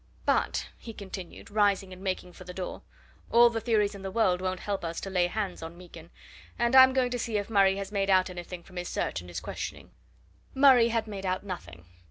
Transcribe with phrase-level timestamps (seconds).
[0.25, 2.81] But," he continued, rising and making for the door,
[3.29, 6.09] "all the theories in the world won't help us to lay hands on Meekin,
[6.57, 9.29] and I'm going to see if Murray has made out anything from his search and
[9.29, 9.91] his questioning."
[10.55, 11.85] Murray had made out nothing.